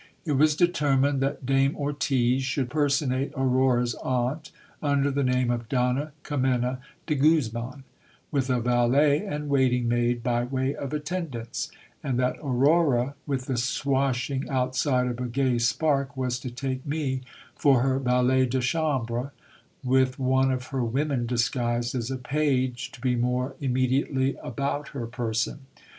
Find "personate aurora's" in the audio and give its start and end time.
2.71-3.93